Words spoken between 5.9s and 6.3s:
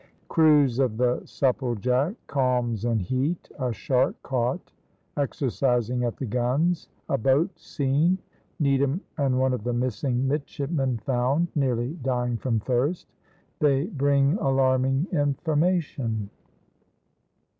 AT THE